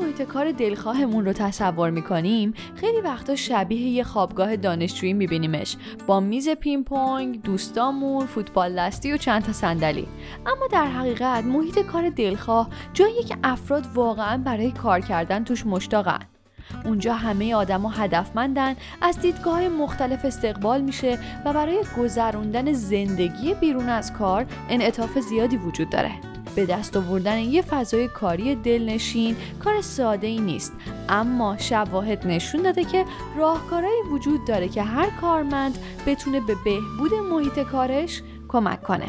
[0.00, 5.76] محیط کار دلخواهمون رو تصور می‌کنیم خیلی وقتا شبیه یه خوابگاه دانشجویی میبینیمش.
[6.06, 10.08] با میز پینگ دوستامون، فوتبال دستی و چند تا صندلی.
[10.46, 16.20] اما در حقیقت محیط کار دلخواه جایی که افراد واقعا برای کار کردن توش مشتاقن.
[16.84, 24.12] اونجا همه آدما هدفمندن از دیدگاه مختلف استقبال میشه و برای گذروندن زندگی بیرون از
[24.12, 26.27] کار انعطاف زیادی وجود داره.
[26.58, 30.72] به دست آوردن یه فضای کاری دلنشین کار ساده ای نیست.
[31.08, 33.04] اما شواهد نشون داده که
[33.36, 39.06] راهکارهایی وجود داره که هر کارمند بتونه به بهبود محیط کارش کمک کنه.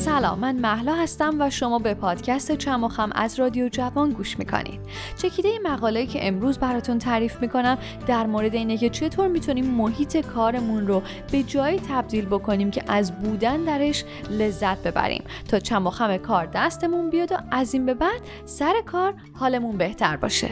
[0.00, 4.80] سلام من محلا هستم و شما به پادکست چماخم از رادیو جوان گوش می‌کنید.
[5.16, 10.16] چکیده این مقاله که امروز براتون تعریف می‌کنم در مورد اینه که چطور می‌تونیم محیط
[10.26, 15.24] کارمون رو به جایی تبدیل بکنیم که از بودن درش لذت ببریم.
[15.48, 20.50] تا چماخم کار دستمون بیاد و از این به بعد سر کار حالمون بهتر باشه.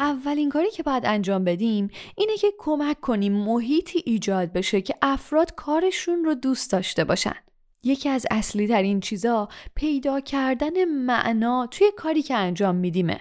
[0.00, 5.54] اولین کاری که باید انجام بدیم اینه که کمک کنیم محیطی ایجاد بشه که افراد
[5.54, 7.34] کارشون رو دوست داشته باشن.
[7.82, 13.20] یکی از اصلی ترین چیزا پیدا کردن معنا توی کاری که انجام میدیمه.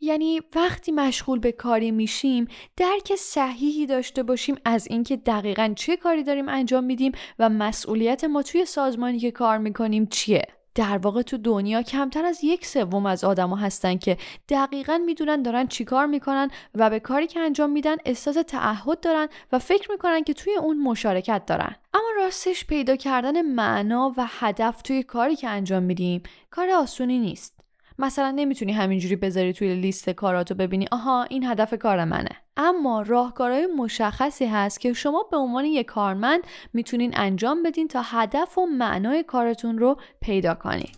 [0.00, 6.22] یعنی وقتی مشغول به کاری میشیم درک صحیحی داشته باشیم از اینکه دقیقا چه کاری
[6.22, 10.46] داریم انجام میدیم و مسئولیت ما توی سازمانی که کار می‌کنیم چیه.
[10.74, 14.16] در واقع تو دنیا کمتر از یک سوم از آدما هستن که
[14.48, 19.58] دقیقا می‌دونن دارن چیکار می‌کنن و به کاری که انجام میدن احساس تعهد دارن و
[19.58, 21.76] فکر می‌کنن که توی اون مشارکت دارن.
[21.94, 27.59] اما راستش پیدا کردن معنا و هدف توی کاری که انجام میدیم کار آسونی نیست.
[28.00, 30.86] مثلا نمی‌تونی همینجوری بذاری توی لیست کاراتو ببینی.
[30.92, 32.30] آها این هدف کار منه.
[32.56, 36.40] اما راهکارهای مشخصی هست که شما به عنوان یک کارمند
[36.72, 40.96] می‌تونین انجام بدین تا هدف و معنای کارتون رو پیدا کنید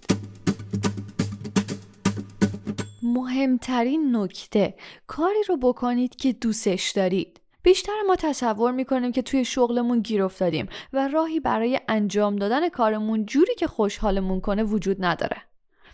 [3.03, 4.75] مهمترین نکته
[5.07, 7.41] کاری رو بکنید که دوستش دارید.
[7.63, 13.27] بیشتر ما تصور می‌کنیم که توی شغلمون گیر افتادیم و راهی برای انجام دادن کارمون
[13.27, 15.52] جوری که خوشحالمون کنه وجود نداره.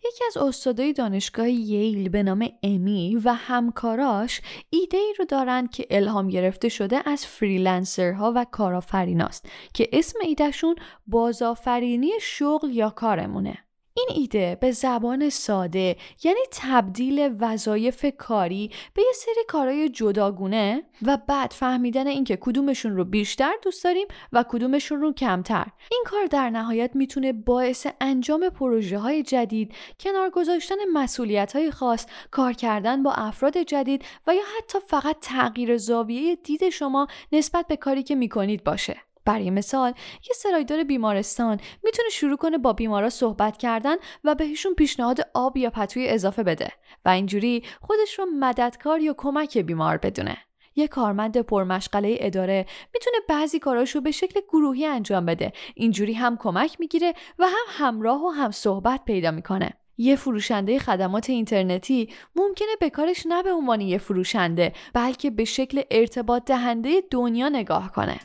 [0.09, 5.87] یکی از استادای دانشگاه ییل به نام امی و همکاراش ایده ای رو دارند که
[5.91, 10.77] الهام گرفته شده از فریلنسرها و کارآفریناست که اسم ایدهشون
[11.07, 13.68] بازآفرینی شغل یا کارمونه.
[13.99, 21.19] این ایده به زبان ساده یعنی تبدیل وظایف کاری به یه سری کارهای جداگونه؟ و
[21.27, 25.67] بعد فهمیدن اینکه کدومشون رو بیشتر دوست داریم و کدومشون رو کمتر.
[25.91, 32.07] این کار در نهایت می‌تونه باعث انجام پروژه های جدید کنار گذاشتن مسئولیت های خاص
[32.31, 37.77] کار کردن با افراد جدید و یا حتی فقط تغییر زاویه دید شما نسبت به
[37.77, 38.97] کاری که می‌کنید باشه.
[39.29, 39.91] برای مثال
[40.29, 41.61] یه سرایدار بیمارستان.
[41.85, 46.69] می‌تونه شروع کنه با بیمارا صحبت کردن و بهشون پیشنهاد آب یا پتوی اضافه بده
[47.05, 50.37] و اینجوری خودش رو مددکار یا کمک بیمار بدونه.
[50.77, 55.53] یه کارمند پرمشغله اداره می‌تونه بعضی کاراشو به شکل گروهی انجام بده.
[55.75, 59.73] اینجوری هم کمک می‌گیره و هم همراه و هم صحبت پیدا می‌کنه.
[59.99, 65.83] یه فروشنده خدمات اینترنتی ممکنه به کارش نه به عنوان یه فروشنده بلکه به شکل
[65.91, 68.21] ارتباط دهنده دنیا نگاه کنه.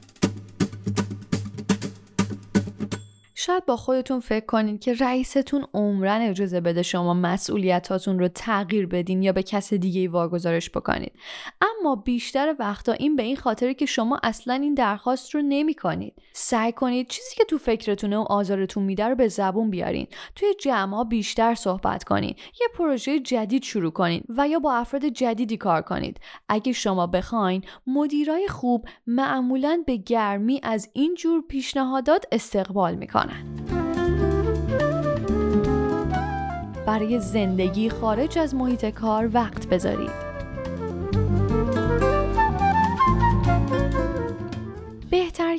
[3.46, 9.24] شاید با خودتون فکر کنید که رئیستون عمرن اجازه بده شما مسئولیتاتون رو تغییر بدین
[9.24, 11.12] یا به کس دیگه ای واگذارش بکنید.
[11.62, 16.14] اما بیشتر وقتا این به این خاطره که شما اصلا این درخواست رو نمی کنید
[16.34, 20.08] سعی کنید چیزی که تو فکرتونه و آزارتون میده رو به زبون بیارین.
[20.36, 22.38] توی جمع بیشتر صحبت کنید.
[22.62, 26.20] یه پروژه جدید شروع کنید و یا با افراد جدیدی کار کنید.
[26.50, 33.33] اگه شما بخواین مدیرای خوب معمولا به گرمی از این جور پیشنهادات استقبال می‌کنن.
[36.86, 40.33] برای زندگی خارج از محیط کار وقت بذارید.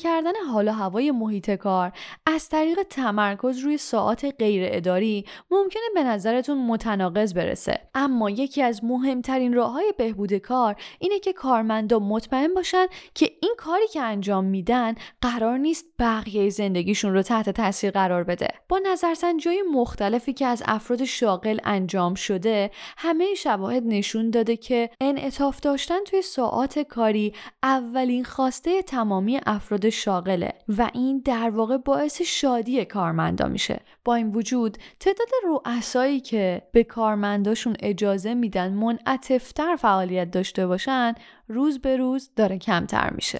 [0.04, 1.92] کردن حال و هوای محیط کار
[2.26, 7.80] از طریق تمرکز روی ساعات غیر اداری ممکنه به نظرتون متناقض برسه.
[7.94, 13.54] اما یکی از مهمترین راه های بهبود کار اینه که کارمندا مطمئن باشن که این
[13.58, 18.48] کاری که انجام میدن قرار نیست بقیه زندگیشون رو تحت تاثیر قرار بده.
[18.68, 25.60] با نظرسنجی مختلفی که از افراد شاغل انجام شده همه شواهد نشون داده که انعطاف
[25.60, 32.84] داشتن توی ساعات کاری اولین خواسته تمامی افراد شاغله و این در واقع باعث شادی
[32.84, 33.80] کارمندا میشه.
[34.04, 41.14] با این وجود تعداد رؤسایی که به کارمنداشون اجازه میدن منعطفتر فعالیت داشته باشن
[41.48, 43.38] روز به روز داره کمتر میشه.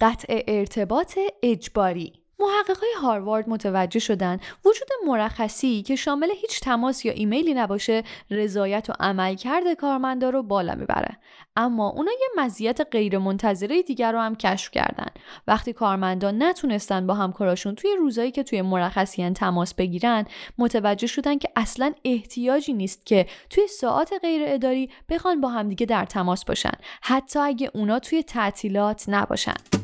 [0.00, 7.54] قطع ارتباط اجباری محققای هاروارد متوجه شدن وجود مرخصی که شامل هیچ تماس یا ایمیلی
[7.54, 11.18] نباشه رضایت و عملکرد کارمندا رو بالا می‌بره.
[11.56, 15.08] اما اونا یه مزیت غیرمنتظره دیگر رو هم کشف کردن.
[15.46, 20.24] وقتی کارمندان نتونستن با همکاراشون توی روزایی که توی مرخصیان تماس بگیرن
[20.58, 26.04] متوجه شدن که اصلا احتیاجی نیست که توی ساعات غیر اداری بخوان با همدیگه در
[26.04, 29.83] تماس باشن حتی اگه اونا توی تعطیلات نباشن.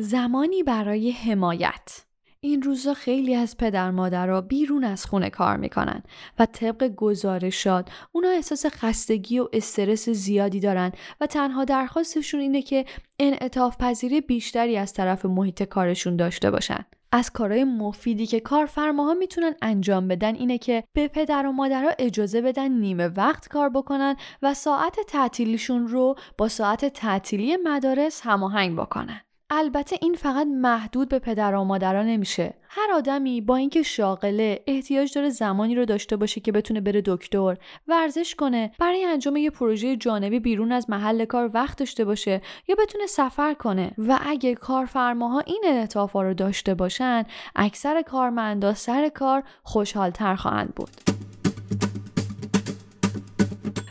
[0.00, 2.04] زمانی برای حمایت
[2.40, 6.02] این روزا خیلی از پدر مادرها بیرون از خونه کار می‌کنن
[6.38, 12.84] و طبق گزارشات اونا احساس خستگی و استرس زیادی دارن و تنها درخواستشون اینه که
[13.18, 16.84] انعطاف پذیری بیشتری از طرف محیط کارشون داشته باشن.
[17.12, 22.40] از کارهای مفیدی که کارفرماها می‌تونن انجام بدن اینه که به پدر و مادرها اجازه
[22.40, 29.20] بدن نیمه وقت کار بکنن و ساعت تعطیلیشون رو با ساعت تعطیلی مدارس هماهنگ بکنن.
[29.50, 32.54] البته این فقط محدود به پدر و مادران نمیشه.
[32.68, 37.56] هر آدمی با اینکه شاغله احتیاج داره زمانی رو داشته باشه که بتونه بره دکتر
[37.88, 42.76] ورزش کنه برای انجام یه پروژه جانبی بیرون از محل کار وقت داشته باشه یا
[42.78, 43.92] بتونه سفر کنه.
[43.98, 47.24] و اگه کارفرماها این انعطافا رو داشته باشن
[47.56, 51.17] اکثر کارمندا سر کار خوشحالتر خواهند بود.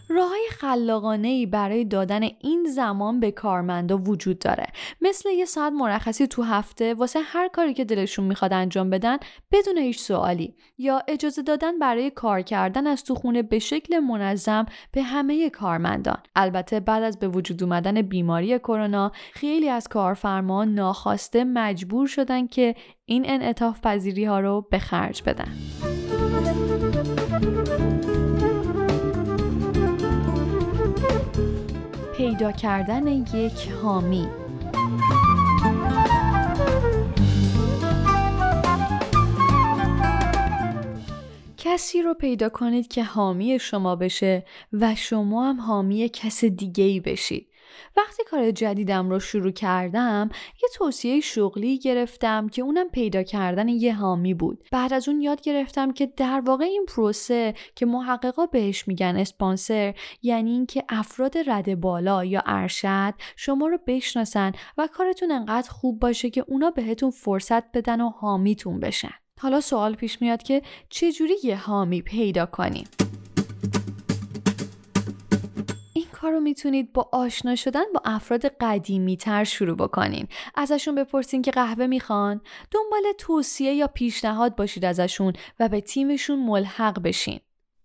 [0.09, 0.47] راه های
[1.23, 4.67] ای برای دادن این زمان به کارمندا وجود داره.
[5.01, 9.17] مثل یه ساعت مرخصی تو هفته واسه هر کاری که دلشون می‌خواد انجام بدن
[9.51, 10.55] بدون هیچ سوالی.
[10.77, 16.17] یا اجازه دادن برای کار کردن از تو خونه به شکل منظم به همه کارمندان.
[16.35, 22.75] البته بعد از به وجود اومدن بیماری کرونا خیلی از کارفرما ناخواسته مجبور شدن که
[23.05, 25.53] این انعطاف پذیری ها رو به خرج بدن.
[32.37, 34.27] پیدا کردن یک حامی
[41.57, 46.99] کسی رو پیدا کنید که حامی شما بشه و شما هم حامی کس دیگه ای
[46.99, 47.47] بشید.
[47.97, 50.29] وقتی کار جدیدم رو شروع کردم
[50.63, 54.63] یه توصیه شغلی گرفتم که اونم پیدا کردن یه حامی بود.
[54.71, 59.93] بعد از اون یاد گرفتم که در واقع این پروسه که محققا بهش میگن اسپانسر
[60.21, 66.29] یعنی اینکه افراد رده بالا یا ارشد شما رو بشناسن و کارتون انقدر خوب باشه
[66.29, 69.13] که اونا بهتون فرصت بدن و حامیتون بشن.
[69.39, 72.87] حالا سوال پیش میاد که چجوری یه حامی پیدا کنیم؟
[76.21, 80.27] کار رو می‌تونید با آشنا شدن با افراد قدیمی تر شروع بکنین.
[80.55, 82.41] ازشون بپرسین که قهوه می‌خوان،
[82.71, 87.39] دنبال توصیه یا پیشنهاد باشید ازشون و به تیمشون ملحق بشین.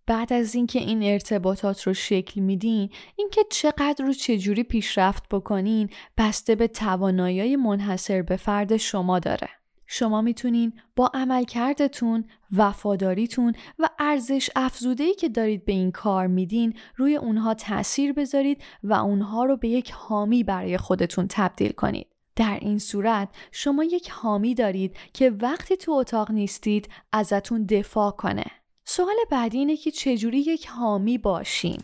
[0.06, 6.54] بعد از اینکه این ارتباطات رو شکل میدین اینکه چقدر رو چجوری پیشرفت بکنین بسته
[6.54, 9.48] به توانایی منحصر به فرد شما داره
[9.94, 12.24] شما می‌تونین با عملکردتون،
[12.56, 18.92] وفاداریتون و ارزش افزودهی که دارید به این کار میدین روی اونها تاثیر بذارید و
[18.92, 22.06] اونها رو به یک حامی برای خودتون تبدیل کنید.
[22.36, 28.46] در این صورت شما یک حامی دارید که وقتی تو اتاق نیستید ازتون دفاع کنه.
[28.84, 31.78] سوال بعدی اینه که چجوری یک حامی باشین؟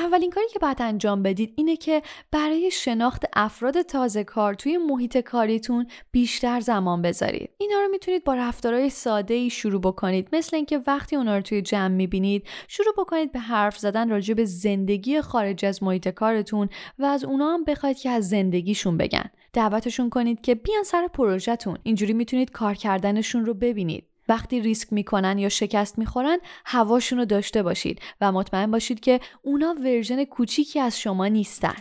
[0.00, 5.18] اولین کاری که باید انجام بدید اینه که برای شناخت افراد تازه کار توی محیط
[5.18, 7.50] کاریتون بیشتر زمان بذارید.
[7.58, 11.62] اینا رو می‌تونید با رفتارهای ساده ای شروع بکنید مثل اینکه وقتی اونا رو توی
[11.62, 17.04] جمع می‌بینید شروع بکنید به حرف زدن راجع به زندگی خارج از محیط کارتون و
[17.04, 19.30] از اونا هم بخواید که از زندگیشون بگن.
[19.52, 21.78] دعوتشون کنید که بیان سر پروژهتون.
[21.82, 24.09] اینجوری می‌تونید کار کردنشون رو ببینید.
[24.30, 29.74] وقتی ریسک می‌کنن یا شکست می‌خورن هواشون رو داشته باشید و مطمئن باشید که اونا
[29.84, 31.76] ورژن کوچیکی از شما نیستن.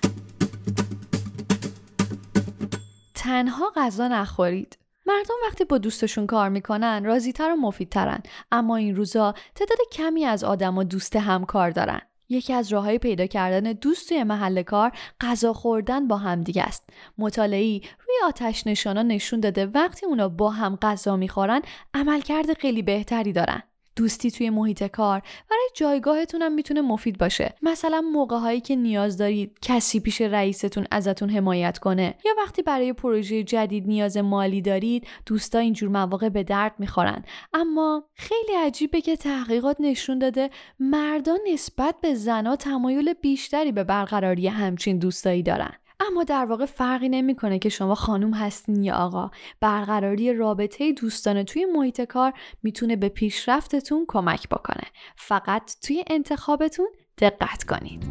[3.15, 4.77] تنها غذا نخورید.
[5.05, 8.23] مردم وقتی با دوستشون کار می‌کنن راضیتر و مفیدترن.
[8.51, 12.01] اما این روزا تعداد کمی از آدما دوست همکار دارن.
[12.29, 16.89] یکی از راههای پیدا کردن دوست توی محل کار غذا خوردن با همدیگه است.
[17.17, 21.61] مطالعی روی آتش نشانا نشون داده وقتی اونا با هم غذا می‌خورن
[21.93, 23.63] عملکرد خیلی بهتری دارن.
[23.99, 25.21] دوستی توی محیط کار.
[25.49, 27.55] برای جایگاهتون هم می‌تونه مفید باشه.
[27.61, 32.15] مثلا موقع هایی که نیاز دارید کسی پیش رئیستون ازتون حمایت کنه.
[32.25, 37.23] یا وقتی برای پروژه جدید نیاز مالی دارید دوستا اینجور مواقع به درد می‌خورن.
[37.53, 44.47] اما خیلی عجیبه که تحقیقات نشون داده مردان نسبت به زنها تمایل بیشتری به برقراری
[44.47, 45.73] همچین دوستایی دارن.
[45.99, 51.65] اما در واقع فرقی نمی‌کنه که شما خانوم هستین یا آقا برقراری رابطه دوستانه توی
[51.65, 54.83] محیط کار می‌تونه به پیشرفتتون کمک بکنه
[55.15, 56.87] فقط توی انتخابتون
[57.17, 58.03] دقت کنید.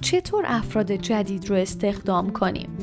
[0.00, 2.78] چطور افراد جدید رو استخدام کنیم؟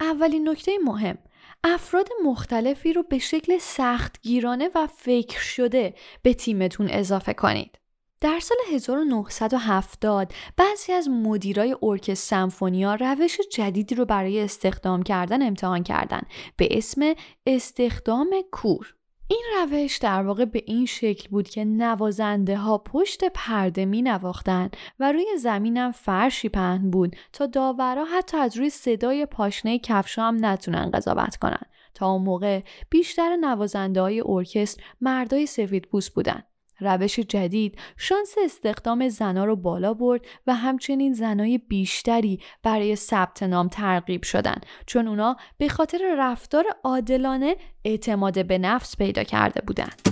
[0.00, 1.18] اولین نکته مهم
[1.64, 7.78] افراد مختلفی رو به شکل سختگیرانه و فکر شده به تیمتون اضافه کنید.
[8.20, 15.82] در سال 1970 بعضی از مدیرای ارکستر سمفونیا روش جدیدی رو برای استخدام کردن امتحان
[15.82, 16.22] کردن
[16.56, 17.14] به اسم
[17.46, 18.94] استخدام کور.
[19.30, 24.70] این روش در واقع به این شکل بود که نوازنده ها پشت پرده می نواختن
[25.00, 30.46] و روی زمینم فرشی پهن بود تا داورا حتی از روی صدای پاشنه کفشا هم
[30.46, 31.62] نتونن قضاوت کنن.
[31.94, 36.42] تا اون موقع بیشتر نوازنده های ارکستر مردای سفید پوست بودن.
[36.80, 43.68] روش جدید شانس استخدام زنا رو بالا برد و همچنین زنای بیشتری برای ثبت نام
[43.68, 50.02] ترغیب شدن چون اونا به خاطر رفتار عادلانه اعتماد به نفس پیدا کرده بودند.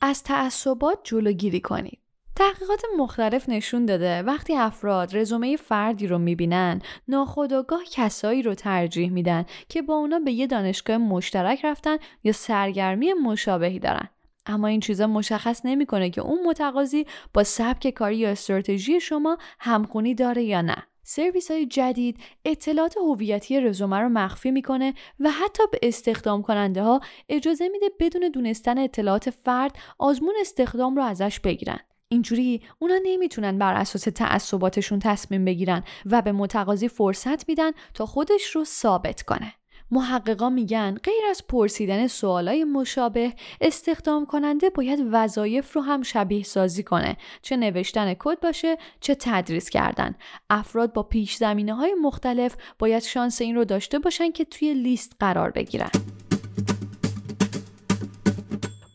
[0.00, 2.07] از تعصبات جلوگیری کنید.
[2.38, 4.22] تحقیقات مختلف نشون داده.
[4.22, 10.32] وقتی افراد رزومه فردی رو می‌بینن ناخودآگاه کسایی رو ترجیح میدن که با اونا به
[10.32, 14.08] یه دانشگاه مشترک رفتن یا سرگرمی مشابهی دارن.
[14.46, 20.14] اما این چیزا مشخص نمی‌کنه که اون متقاضی با سبک کاری یا استراتژی شما همخونی
[20.14, 20.76] داره یا نه.
[21.02, 27.00] سرویس های جدید اطلاعات هویتی رزومه رو مخفی می‌کنه و حتی به استخدام کننده ها
[27.28, 31.78] اجازه میده بدون دونستن اطلاعات فرد آزمون استخدام رو ازش بگیرن.
[32.10, 38.50] اینجوری اونا نمی‌تونن بر اساس تعصباتشون تصمیم بگیرن و به متقاضی فرصت میدن تا خودش
[38.56, 39.54] رو ثابت کنه.
[39.90, 46.82] محققا میگن غیر از پرسیدن سوالای مشابه استخدام کننده باید وظایف رو هم شبیه سازی
[46.82, 47.16] کنه.
[47.42, 50.14] چه نوشتن کد باشه چه تدریس کردن.
[50.50, 55.12] افراد با پیش زمینه های مختلف باید شانس این رو داشته باشن که توی لیست
[55.20, 55.90] قرار بگیرن.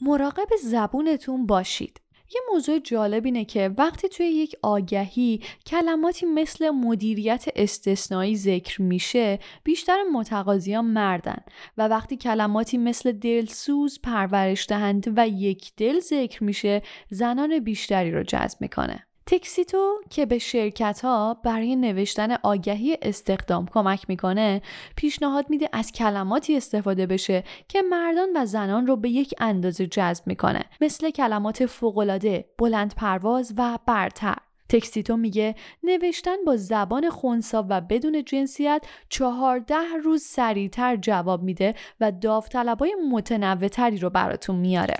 [0.01, 2.02] مراقب زبونتون باشید.
[2.35, 9.39] یه موضوع جالب اینه که وقتی توی یک آگهی کلماتی مثل مدیریت استثنایی ذکر میشه
[9.63, 11.37] بیشتر متقاضیان مردن.
[11.77, 18.23] و وقتی کلماتی مثل دلسوز پرورش دهنده و یک دل ذکر میشه زنان بیشتری رو
[18.23, 19.07] جذب می‌کنه.
[19.25, 24.61] تکسیتو که به شرکت ها برای نوشتن آگهی استخدام کمک می‌کنه
[24.95, 30.27] پیشنهاد میده از کلماتی استفاده بشه که مردان و زنان رو به یک اندازه جذب
[30.27, 34.35] می‌کنه مثل کلمات فوقالعاده بلند پرواز و برتر.
[34.69, 42.11] تکسیتو میگه نوشتن با زبان خونسا و بدون جنسیت چهارده روز سریعتر جواب میده و
[42.11, 44.95] داوطلبای متنوعتری رو براتون میاره.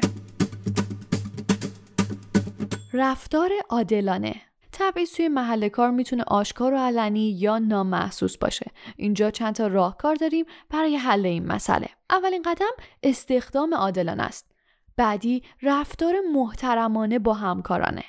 [2.95, 4.35] رفتار عادلانه
[4.71, 8.71] تبعیض توی محل کار می‌تونه آشکار و علنی یا نامحسوس باشه.
[8.97, 11.87] اینجا چند تا راهکار داریم برای حل این مسئله.
[12.09, 12.71] اولین قدم
[13.03, 14.51] استخدام عادلانه است.
[14.97, 18.03] بعدی رفتار محترمانه با همکارانه.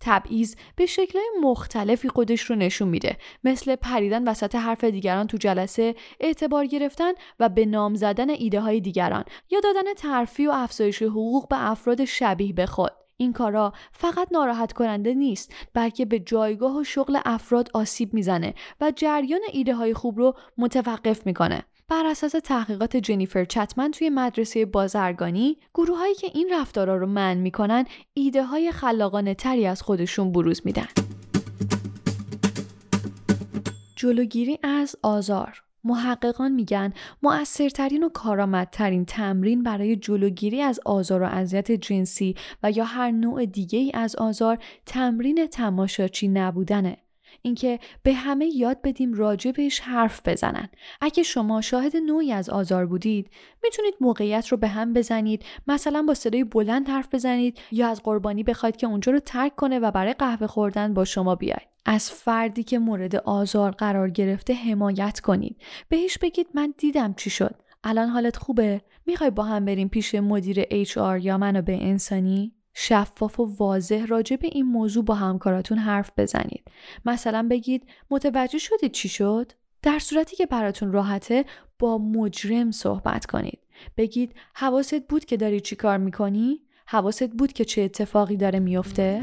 [0.00, 5.94] تبعیض به شکلهای مختلفی خودش رو نشون میده مثل پریدن وسط حرف دیگران تو جلسه
[6.20, 11.48] اعتبار گرفتن و به نام زدن ایده های دیگران یا دادن ترفی و افزایش حقوق
[11.48, 16.84] به افراد شبیه به خود این کارا فقط ناراحت کننده نیست بلکه به جایگاه و
[16.84, 21.64] شغل افراد آسیب می‌زنه و جریان ایده های خوب رو متوقف می‌کنه.
[21.88, 27.36] بر اساس تحقیقات جنیفر چتمن توی مدرسه بازرگانی گروه هایی که این رفتارا رو من
[27.36, 27.84] می‌کنن
[28.14, 30.88] ایده های خلاقانه تری از خودشون بروز میدن.
[33.96, 41.72] جلوگیری از آزار محققان میگن مؤثرترین و کارآمدترین تمرین برای جلوگیری از آزار و اذیت
[41.72, 46.96] جنسی و یا هر نوع دیگه ای از آزار تمرین تماشاچی نبودنه.
[47.42, 50.68] اینکه به همه یاد بدیم راجع بهش حرف بزنن.
[51.00, 53.30] اگه شما شاهد نوعی از آزار بودید،
[53.62, 58.42] می‌تونید موقعیت رو به هم بزنید، مثلا با صدای بلند حرف بزنید یا از قربانی
[58.42, 61.69] بخواید که اونجا رو ترک کنه و برای قهوه خوردن با شما بیاید.
[61.84, 65.62] از فردی که مورد آزار قرار گرفته حمایت کنید.
[65.88, 67.54] بهش بگید من دیدم چی شد.
[67.84, 73.56] الان حالت خوبه؟ می‌خوای با هم بریم پیش مدیر HR یا منابع انسانی؟ شفاف و
[73.58, 76.64] واضح راجع به این موضوع با همکاراتون حرف بزنید.
[77.04, 81.44] مثلا بگید متوجه شدید چی شد؟ در صورتی که براتون راحته
[81.78, 83.58] با مجرم صحبت کنید.
[83.96, 89.22] بگید حواست بود که داری چی کار می‌کنی؟ حواست بود که چه اتفاقی داره میفته؟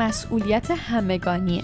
[0.00, 1.62] مسئولیت همگانیه.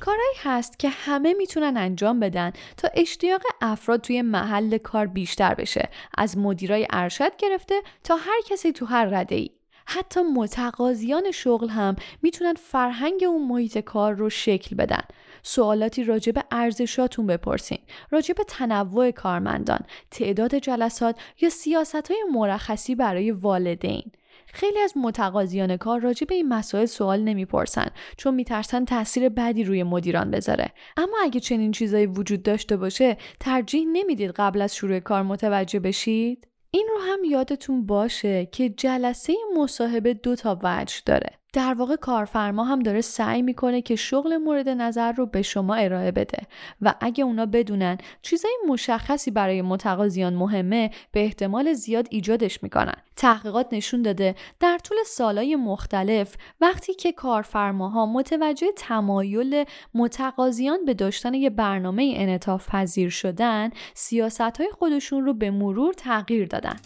[0.00, 5.88] کارهای هست که همه می‌تونن انجام بدن تا اشتیاق افراد توی محل کار بیشتر بشه.
[6.18, 9.50] از مدیرای ارشد گرفته تا هر کسی تو هر رده ای
[9.86, 15.02] حتی متقاضیان شغل هم می‌تونن فرهنگ اون محیط کار رو شکل بدن.
[15.42, 17.78] سوالاتی راجع به ارزشاتون بپرسین.
[18.10, 19.80] راجع به تنوع کارمندان
[20.10, 24.12] تعداد جلسات یا سیاست های مرخصی برای والدین.
[24.46, 29.82] خیلی از متقاضیان کار راجع به این مسائل سوال نمی‌پرسن چون میترسن تاثیر بدی روی
[29.82, 30.72] مدیران بذاره.
[30.96, 36.48] اما اگه چنین چیزایی وجود داشته باشه ترجیح نمی‌دید قبل از شروع کار متوجه بشید؟
[36.70, 41.41] این رو هم یادتون باشه که جلسه مصاحبه دو تا وجه داره.
[41.52, 46.10] در واقع کارفرما هم داره سعی می‌کنه که شغل مورد نظر رو به شما ارائه
[46.10, 46.38] بده
[46.82, 52.94] و اگه اونا بدونن چیزای مشخصی برای متقاضیان مهمه به احتمال زیاد ایجادش می‌کنن.
[53.16, 61.34] تحقیقات نشون داده در طول سالهای مختلف وقتی که کارفرماها متوجه تمایل متقاضیان به داشتن
[61.34, 66.76] یه برنامه انعطاف پذیر شدن سیاست های خودشون رو به مرور تغییر دادن.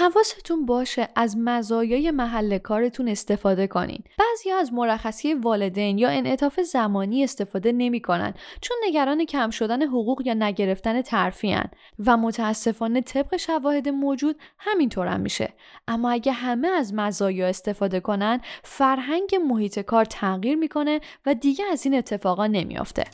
[0.00, 4.02] حواستون باشه از مزایای محل کارتون استفاده کنین.
[4.18, 10.34] بعضی از مرخصی والدین یا انعطاف زمانی استفاده نمی‌کنن چون نگران کم شدن حقوق یا
[10.34, 11.68] نگرفتن ترفیان
[12.06, 15.52] و متاسفانه طبق شواهد موجود همینطور هم میشه.
[15.88, 21.84] اما اگه همه از مزایا استفاده کنن فرهنگ محیط کار تغییر می‌کنه و دیگه از
[21.84, 23.04] این اتفاقا نمیافته.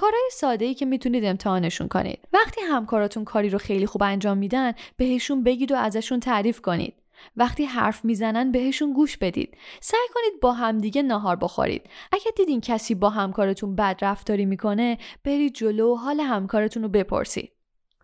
[0.00, 2.18] کارهای ساده ای که می‌تونید امتحانشون کنید.
[2.32, 6.94] وقتی همکاراتون کاری رو خیلی خوب انجام میدن بهشون بگید و ازشون تعریف کنید.
[7.36, 9.56] وقتی حرف می‌زنن بهشون گوش بدید.
[9.80, 11.82] سعی کنید با همدیگه ناهار بخورید.
[12.12, 17.52] اگه دیدین کسی با همکارتون بد رفتاری می‌کنه برید جلو و حال همکارتون رو بپرسید.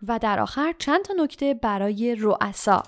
[0.08, 2.82] و در آخر چند تا نکته برای رؤسا.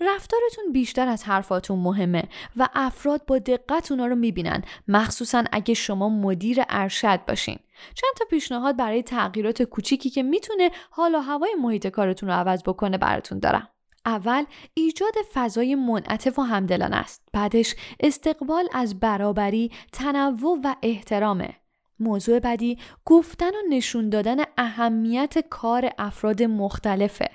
[0.00, 2.22] رفتارتون بیشتر از حرفاتون مهمه
[2.56, 7.58] و افراد با دقت اونا رو می‌بینن مخصوصا اگه شما مدیر ارشد باشین.
[7.94, 12.62] چند تا پیشنهاد برای تغییرات کوچیکی که می‌تونه حال و هوای محیط کارتون رو عوض
[12.62, 13.68] بکنه براتون دارم.
[14.06, 14.44] اول
[14.74, 17.28] ایجاد فضای منعطف و همدلانه است.
[17.32, 21.54] بعدش استقبال از برابری تنوع و احترامه.
[22.00, 27.30] موضوع بعدی گفتن و نشون دادن اهمیت کار افراد مختلفه.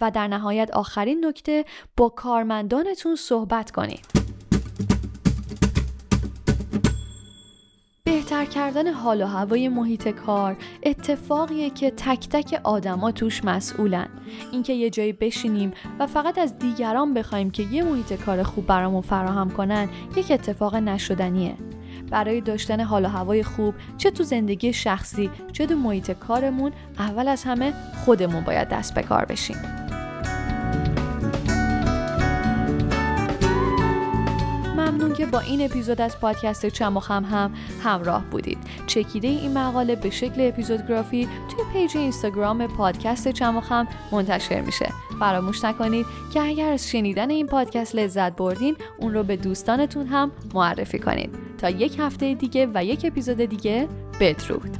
[0.00, 1.64] و در نهایت آخرین نکته
[1.96, 4.22] با کارمندانتون صحبت کنید.
[8.04, 14.08] بهتر کردن حال و هوای محیط کار اتفاقیه که تک تک آدما توش مسئولن.
[14.52, 19.00] اینکه یه جایی بشینیم و فقط از دیگران بخوایم که یه محیط کار خوب برامون
[19.00, 21.56] فراهم کنن یک اتفاق نشدنیه.
[22.10, 27.28] برای داشتن حال و هوای خوب چه تو زندگی شخصی چه تو محیط کارمون اول
[27.28, 27.72] از همه
[28.04, 29.81] خودمون باید دست به کار بشیم.
[35.02, 38.58] ممنون که با این اپیزود از پادکست چم و خم هم همراه بودید.
[38.86, 44.92] چکیده این مقاله به شکل اپیزودگرافی توی پیج اینستاگرام پادکست چم و خم منتشر میشه.
[45.18, 50.30] فراموش نکنید که اگر از شنیدن این پادکست لذت بردین اون رو به دوستانتون هم
[50.54, 51.34] معرفی کنید.
[51.58, 53.88] تا یک هفته دیگه و یک اپیزود دیگه
[54.20, 54.76] بدرود.